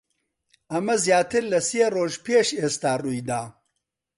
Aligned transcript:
ئەمە 0.71 0.95
زیاتر 1.05 1.43
لە 1.51 1.59
سێ 1.69 1.83
ڕۆژ 1.95 2.13
پێش 2.25 2.47
ئێستا 2.59 2.91
ڕووی 3.03 3.21
دا. 3.29 3.41